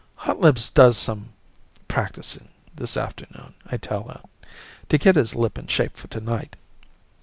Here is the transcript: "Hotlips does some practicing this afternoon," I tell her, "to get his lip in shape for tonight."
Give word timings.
"Hotlips 0.21 0.71
does 0.73 0.97
some 0.97 1.29
practicing 1.87 2.49
this 2.75 2.97
afternoon," 2.97 3.53
I 3.67 3.77
tell 3.77 4.07
her, 4.07 4.23
"to 4.89 4.97
get 4.97 5.15
his 5.15 5.35
lip 5.35 5.59
in 5.59 5.67
shape 5.67 5.95
for 5.95 6.07
tonight." 6.07 6.55